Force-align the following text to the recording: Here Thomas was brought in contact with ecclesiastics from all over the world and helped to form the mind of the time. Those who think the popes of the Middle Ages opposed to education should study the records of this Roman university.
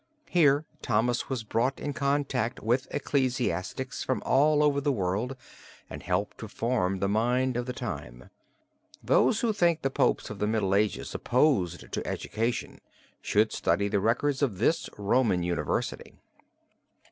Here 0.29 0.65
Thomas 0.81 1.29
was 1.29 1.43
brought 1.43 1.79
in 1.79 1.93
contact 1.93 2.59
with 2.63 2.87
ecclesiastics 2.89 4.03
from 4.03 4.23
all 4.25 4.63
over 4.63 4.81
the 4.81 4.91
world 4.91 5.35
and 5.91 6.01
helped 6.01 6.39
to 6.39 6.47
form 6.47 6.97
the 6.97 7.07
mind 7.07 7.55
of 7.55 7.67
the 7.67 7.73
time. 7.73 8.31
Those 9.03 9.41
who 9.41 9.53
think 9.53 9.83
the 9.83 9.91
popes 9.91 10.31
of 10.31 10.39
the 10.39 10.47
Middle 10.47 10.73
Ages 10.73 11.13
opposed 11.13 11.91
to 11.91 12.07
education 12.07 12.79
should 13.21 13.51
study 13.51 13.87
the 13.87 13.99
records 13.99 14.41
of 14.41 14.57
this 14.57 14.89
Roman 14.97 15.43
university. 15.43 16.15